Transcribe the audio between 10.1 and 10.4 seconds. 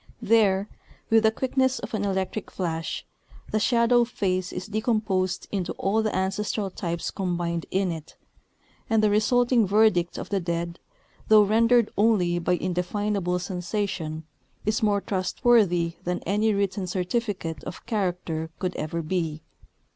of the